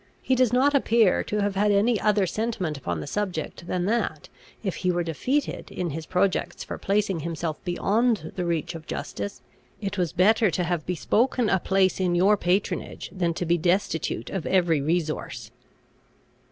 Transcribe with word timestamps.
He 0.23 0.33
does 0.33 0.51
not 0.51 0.73
appear 0.73 1.23
to 1.25 1.43
have 1.43 1.53
had 1.53 1.71
any 1.71 2.01
other 2.01 2.25
sentiment 2.25 2.75
upon 2.75 3.01
the 3.01 3.05
subject, 3.05 3.67
than 3.67 3.85
that, 3.85 4.29
if 4.63 4.77
he 4.77 4.91
were 4.91 5.03
defeated 5.03 5.69
in 5.69 5.91
his 5.91 6.07
projects 6.07 6.63
for 6.63 6.79
placing 6.79 7.19
himself 7.19 7.63
beyond 7.63 8.31
the 8.35 8.43
reach 8.43 8.73
of 8.73 8.87
justice, 8.87 9.43
it 9.79 9.99
was 9.99 10.11
better 10.11 10.49
to 10.49 10.63
have 10.63 10.87
bespoken 10.87 11.49
a 11.51 11.59
place 11.59 11.99
in 11.99 12.15
your 12.15 12.35
patronage 12.35 13.11
than 13.13 13.35
to 13.35 13.45
be 13.45 13.59
destitute 13.59 14.31
of 14.31 14.47
every 14.47 14.81
resource." 14.81 15.51